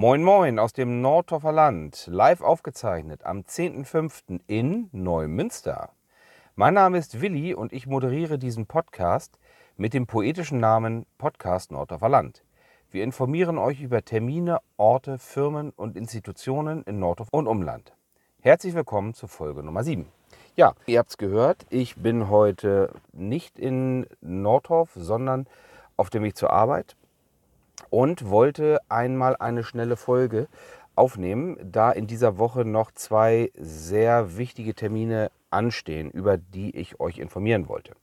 [0.00, 4.38] Moin Moin aus dem Nordhoffer Land, live aufgezeichnet am 10.05.
[4.46, 5.90] in Neumünster.
[6.54, 9.40] Mein Name ist Willi und ich moderiere diesen Podcast
[9.76, 12.44] mit dem poetischen Namen Podcast Nordhoffer Land.
[12.92, 17.92] Wir informieren euch über Termine, Orte, Firmen und Institutionen in Nordhof und Umland.
[18.40, 20.06] Herzlich willkommen zur Folge Nummer 7.
[20.54, 25.48] Ja, ihr habt es gehört, ich bin heute nicht in Nordhof, sondern
[25.96, 26.94] auf dem Weg zur Arbeit
[27.90, 30.48] und wollte einmal eine schnelle Folge
[30.94, 37.18] aufnehmen, da in dieser Woche noch zwei sehr wichtige Termine anstehen, über die ich euch
[37.18, 37.94] informieren wollte.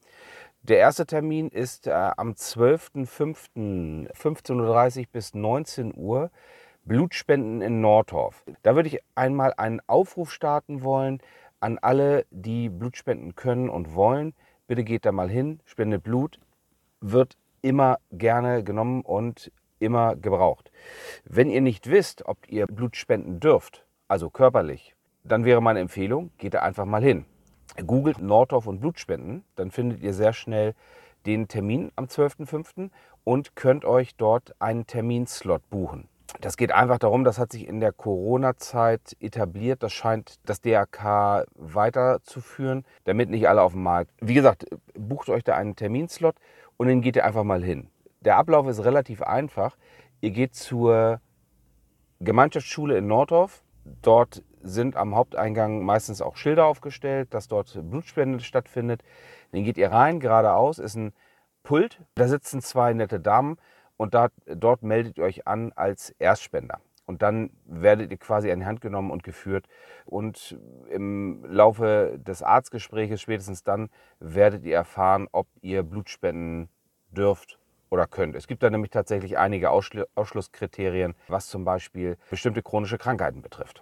[0.63, 6.31] Der erste Termin ist äh, am 12.05.15.30 Uhr bis 19 Uhr
[6.85, 8.43] Blutspenden in Nordhorf.
[8.63, 11.21] Da würde ich einmal einen Aufruf starten wollen
[11.59, 14.33] an alle, die Blutspenden können und wollen.
[14.67, 16.39] Bitte geht da mal hin, spendet Blut,
[17.01, 20.71] wird immer gerne genommen und immer gebraucht.
[21.25, 26.31] Wenn ihr nicht wisst, ob ihr Blut spenden dürft, also körperlich, dann wäre meine Empfehlung,
[26.37, 27.25] geht da einfach mal hin.
[27.85, 30.75] Googelt Nordorf und Blutspenden, dann findet ihr sehr schnell
[31.25, 32.89] den Termin am 12.05.
[33.23, 36.07] und könnt euch dort einen Terminslot buchen.
[36.41, 39.83] Das geht einfach darum, das hat sich in der Corona-Zeit etabliert.
[39.83, 44.11] Das scheint das DRK weiterzuführen, damit nicht alle auf dem Markt.
[44.21, 46.35] Wie gesagt, bucht euch da einen Terminslot
[46.77, 47.89] und dann geht ihr einfach mal hin.
[48.25, 49.77] Der Ablauf ist relativ einfach.
[50.19, 51.21] Ihr geht zur
[52.19, 53.63] Gemeinschaftsschule in Nordorf.
[54.01, 59.03] Dort sind am Haupteingang meistens auch Schilder aufgestellt, dass dort Blutspende stattfindet.
[59.51, 61.13] Dann geht ihr rein, geradeaus ist ein
[61.61, 62.01] Pult.
[62.15, 63.57] Da sitzen zwei nette Damen
[63.95, 66.81] und da, dort meldet ihr euch an als Erstspender.
[67.05, 69.67] Und dann werdet ihr quasi an die Hand genommen und geführt.
[70.05, 70.57] Und
[70.89, 73.89] im Laufe des Arztgespräches, spätestens dann,
[74.19, 76.69] werdet ihr erfahren, ob ihr Blut spenden
[77.11, 77.59] dürft
[77.95, 78.35] oder könnt.
[78.35, 83.81] Es gibt da nämlich tatsächlich einige Ausschl Ausschlusskriterien, was zum Beispiel bestimmte chronische Krankheiten betrifft.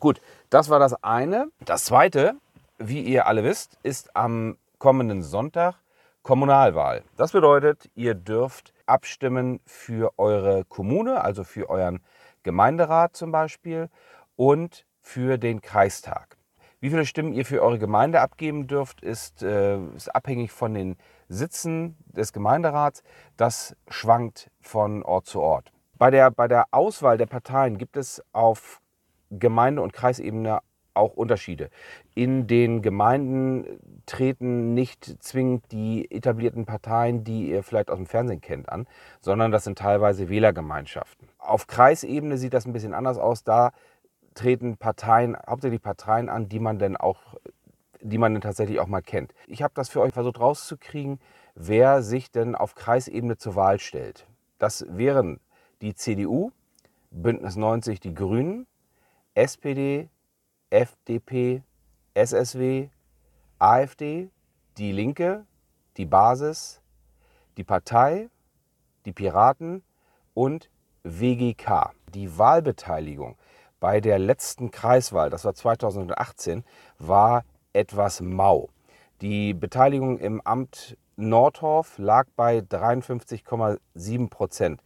[0.00, 1.48] Gut, das war das eine.
[1.64, 2.34] Das zweite,
[2.78, 5.76] wie ihr alle wisst, ist am kommenden Sonntag
[6.22, 7.02] Kommunalwahl.
[7.16, 12.00] Das bedeutet, ihr dürft abstimmen für eure Kommune, also für euren
[12.42, 13.90] Gemeinderat zum Beispiel
[14.36, 16.36] und für den Kreistag.
[16.80, 20.96] Wie viele Stimmen ihr für eure Gemeinde abgeben dürft, ist, äh, ist abhängig von den
[21.30, 23.02] Sitzen des Gemeinderats.
[23.36, 25.72] Das schwankt von Ort zu Ort.
[25.96, 28.80] Bei der, bei der Auswahl der Parteien gibt es auf
[29.30, 30.60] Gemeinde- und Kreisebene
[30.92, 31.70] auch Unterschiede.
[32.14, 38.40] In den Gemeinden treten nicht zwingend die etablierten Parteien, die ihr vielleicht aus dem Fernsehen
[38.40, 38.86] kennt, an,
[39.20, 41.28] sondern das sind teilweise Wählergemeinschaften.
[41.38, 43.44] Auf Kreisebene sieht das ein bisschen anders aus.
[43.44, 43.70] Da
[44.34, 47.36] treten Parteien, hauptsächlich Parteien an, die man denn auch,
[48.00, 49.34] die man dann tatsächlich auch mal kennt.
[49.46, 51.20] Ich habe das für euch versucht rauszukriegen,
[51.54, 54.26] wer sich denn auf Kreisebene zur Wahl stellt.
[54.58, 55.40] Das wären
[55.80, 56.52] die CDU,
[57.10, 58.66] Bündnis 90 die Grünen,
[59.34, 60.08] SPD,
[60.70, 61.62] FDP,
[62.14, 62.88] SSW,
[63.58, 64.30] AfD,
[64.78, 65.46] die Linke,
[65.96, 66.80] die Basis,
[67.56, 68.28] die Partei,
[69.04, 69.82] die Piraten
[70.34, 70.70] und
[71.02, 71.92] WGK.
[72.14, 73.36] Die Wahlbeteiligung
[73.80, 76.64] bei der letzten Kreiswahl, das war 2018,
[76.98, 78.68] war etwas mau.
[79.20, 84.82] Die Beteiligung im Amt Nordhorf lag bei 53,7 Prozent.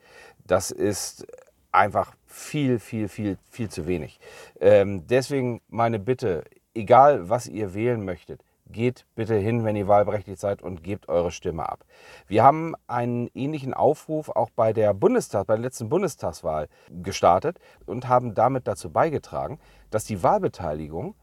[0.46, 1.26] Das ist
[1.70, 4.18] einfach viel, viel, viel, viel zu wenig.
[4.60, 10.40] Ähm, deswegen meine Bitte, egal was ihr wählen möchtet, geht bitte hin, wenn ihr wahlberechtigt
[10.40, 11.84] seid und gebt eure Stimme ab.
[12.26, 18.08] Wir haben einen ähnlichen Aufruf auch bei der Bundestag, bei der letzten Bundestagswahl gestartet und
[18.08, 19.58] haben damit dazu beigetragen,
[19.90, 21.14] dass die Wahlbeteiligung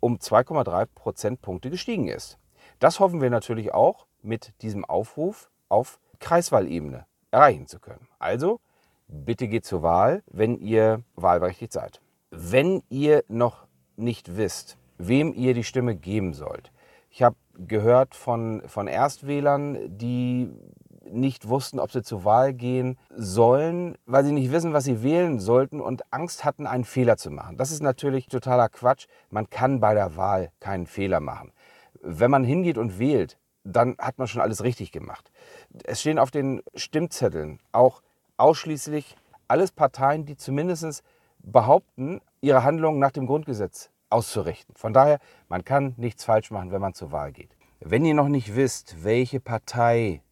[0.00, 2.38] um 2,3 Prozentpunkte gestiegen ist.
[2.78, 8.08] Das hoffen wir natürlich auch mit diesem Aufruf auf Kreiswahlebene erreichen zu können.
[8.18, 8.60] Also
[9.06, 12.00] bitte geht zur Wahl, wenn ihr wahlberechtigt seid.
[12.30, 13.66] Wenn ihr noch
[13.96, 16.72] nicht wisst, wem ihr die Stimme geben sollt,
[17.10, 20.50] ich habe gehört von, von Erstwählern, die
[21.10, 25.38] nicht wussten, ob sie zur Wahl gehen sollen, weil sie nicht wissen, was sie wählen
[25.38, 27.56] sollten und Angst hatten, einen Fehler zu machen.
[27.56, 29.06] Das ist natürlich totaler Quatsch.
[29.30, 31.52] Man kann bei der Wahl keinen Fehler machen.
[32.00, 35.30] Wenn man hingeht und wählt, dann hat man schon alles richtig gemacht.
[35.84, 38.02] Es stehen auf den Stimmzetteln auch
[38.36, 39.16] ausschließlich
[39.48, 41.02] alles Parteien, die zumindest
[41.38, 44.74] behaupten, ihre Handlungen nach dem Grundgesetz auszurichten.
[44.76, 45.18] Von daher,
[45.48, 47.56] man kann nichts falsch machen, wenn man zur Wahl geht.
[47.80, 50.22] Wenn ihr noch nicht wisst, welche Partei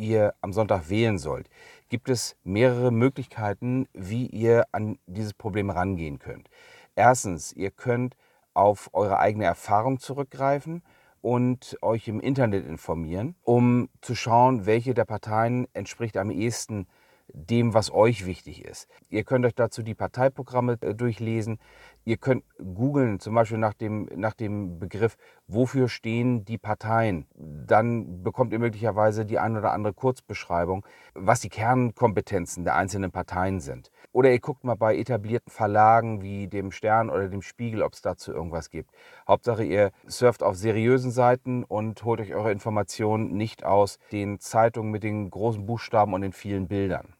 [0.00, 1.48] ihr am Sonntag wählen sollt,
[1.88, 6.48] gibt es mehrere Möglichkeiten, wie ihr an dieses Problem rangehen könnt.
[6.96, 8.16] Erstens, ihr könnt
[8.54, 10.82] auf eure eigene Erfahrung zurückgreifen
[11.20, 16.86] und euch im Internet informieren, um zu schauen, welche der Parteien entspricht am ehesten
[17.32, 18.88] dem, was euch wichtig ist.
[19.08, 21.58] Ihr könnt euch dazu die Parteiprogramme äh, durchlesen.
[22.04, 25.16] Ihr könnt googeln, zum Beispiel nach dem, nach dem Begriff,
[25.46, 27.26] wofür stehen die Parteien.
[27.34, 33.60] Dann bekommt ihr möglicherweise die ein oder andere Kurzbeschreibung, was die Kernkompetenzen der einzelnen Parteien
[33.60, 33.90] sind.
[34.12, 38.02] Oder ihr guckt mal bei etablierten Verlagen wie dem Stern oder dem Spiegel, ob es
[38.02, 38.90] dazu irgendwas gibt.
[39.28, 44.90] Hauptsache, ihr surft auf seriösen Seiten und holt euch eure Informationen nicht aus den Zeitungen
[44.90, 47.14] mit den großen Buchstaben und den vielen Bildern.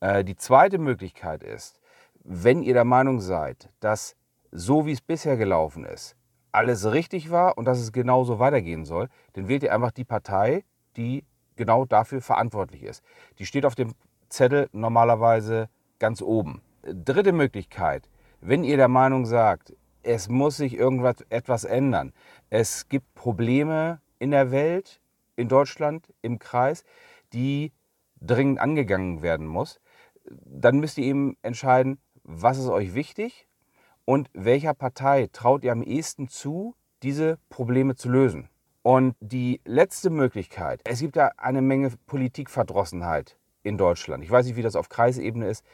[0.00, 1.80] Äh, die zweite Möglichkeit ist,
[2.24, 4.16] wenn ihr der Meinung seid, dass
[4.50, 6.16] so wie es bisher gelaufen ist,
[6.52, 10.64] alles richtig war und dass es genauso weitergehen soll, dann wählt ihr einfach die Partei,
[10.96, 11.24] die
[11.56, 13.02] genau dafür verantwortlich ist.
[13.38, 13.94] Die steht auf dem
[14.28, 16.62] Zettel normalerweise ganz oben.
[16.82, 18.08] Dritte Möglichkeit,
[18.40, 22.12] wenn ihr der Meinung sagt, es muss sich irgendwas etwas ändern,
[22.50, 25.00] es gibt Probleme in der Welt,
[25.36, 26.84] in Deutschland, im Kreis,
[27.32, 27.72] die
[28.20, 29.80] dringend angegangen werden muss,
[30.24, 33.46] dann müsst ihr eben entscheiden, was ist euch wichtig
[34.04, 38.48] und welcher Partei traut ihr am ehesten zu, diese Probleme zu lösen.
[38.82, 44.24] Und die letzte Möglichkeit, es gibt ja eine Menge Politikverdrossenheit in Deutschland.
[44.24, 45.64] Ich weiß nicht, wie das auf Kreisebene ist,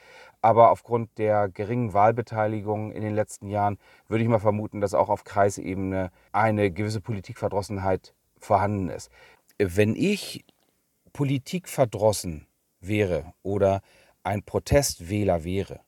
[0.43, 3.79] aber aufgrund der geringen Wahlbeteiligung in den letzten Jahren
[4.09, 9.11] würde ich mal vermuten, dass auch auf Kreisebene eine gewisse Politikverdrossenheit vorhanden ist.
[9.59, 10.45] Wenn ich
[11.15, 12.47] politikverdrossen
[12.81, 13.81] wäre oder
[14.23, 15.81] ein Protestwähler wäre,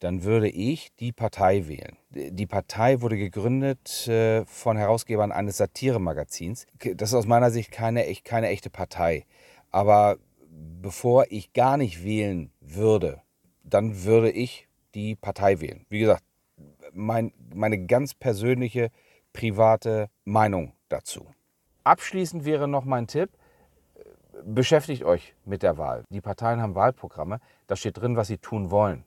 [0.00, 1.96] dann würde ich die Partei wählen.
[2.10, 6.66] Die Partei wurde gegründet äh, von Herausgebern eines Satiremagazins.
[6.96, 9.26] Das ist aus meiner Sicht keine, keine echte Partei.
[9.70, 10.16] Aber
[10.82, 13.22] bevor ich gar nicht wählen würde,
[13.62, 15.84] dann würde ich die Partei wählen.
[15.88, 16.24] Wie gesagt,
[16.92, 18.90] mein, meine ganz persönliche,
[19.32, 21.26] private Meinung dazu.
[21.84, 23.30] Abschließend wäre noch mein Tipp,
[24.44, 26.04] beschäftigt euch mit der Wahl.
[26.10, 29.04] Die Parteien haben Wahlprogramme, da steht drin, was sie tun wollen.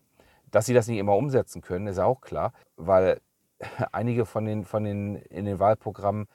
[0.54, 3.20] Dass sie das nicht immer umsetzen können, ist auch klar, weil
[3.92, 6.28] einige von den, von den in den Wahlprogrammen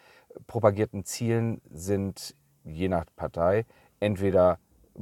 [0.49, 2.35] propagierten Zielen sind
[2.65, 3.65] je nach Partei
[4.01, 4.59] entweder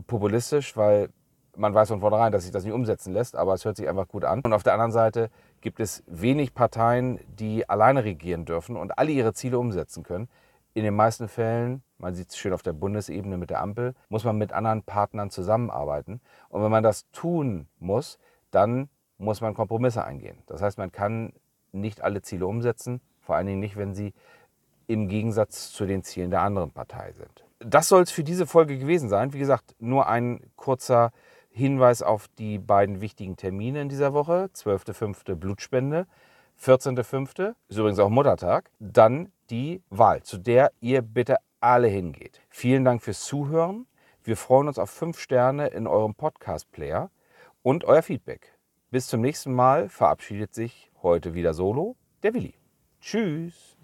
[0.06, 1.08] populistisch, weil
[1.56, 4.06] man weiß von vornherein, dass sich das nicht umsetzen lässt, aber es hört sich einfach
[4.06, 4.42] gut an.
[4.44, 5.30] Und auf der anderen Seite
[5.62, 10.28] gibt es wenig Parteien, die alleine regieren dürfen und alle ihre Ziele umsetzen können.
[10.74, 14.24] In den meisten Fällen, man sieht es schön auf der Bundesebene mit der Ampel, muss
[14.24, 16.20] man mit anderen Partnern zusammenarbeiten.
[16.50, 18.18] Und wenn man das tun muss,
[18.50, 20.38] dann muss man Kompromisse eingehen.
[20.46, 21.32] Das heißt, man kann
[21.72, 24.12] nicht alle Ziele umsetzen, vor allen Dingen nicht, wenn sie
[24.86, 27.44] im Gegensatz zu den Zielen der anderen Partei sind.
[27.58, 29.32] Das soll es für diese Folge gewesen sein.
[29.32, 31.12] Wie gesagt, nur ein kurzer
[31.50, 34.50] Hinweis auf die beiden wichtigen Termine in dieser Woche.
[34.54, 35.34] 12.05.
[35.34, 36.06] Blutspende,
[36.60, 37.54] 14.05.
[37.68, 38.70] ist übrigens auch Muttertag.
[38.78, 42.40] Dann die Wahl, zu der ihr bitte alle hingeht.
[42.50, 43.86] Vielen Dank fürs Zuhören.
[44.22, 47.10] Wir freuen uns auf fünf Sterne in eurem Podcast-Player
[47.62, 48.55] und euer Feedback.
[48.90, 52.54] Bis zum nächsten Mal verabschiedet sich heute wieder solo der Willi.
[53.00, 53.75] Tschüss.